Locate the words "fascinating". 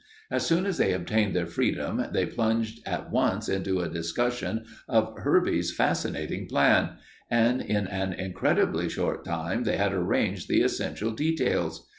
5.75-6.47